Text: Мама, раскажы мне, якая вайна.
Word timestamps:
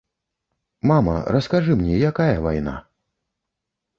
Мама, 0.91 1.15
раскажы 1.35 1.77
мне, 1.81 1.95
якая 2.09 2.35
вайна. 2.47 2.73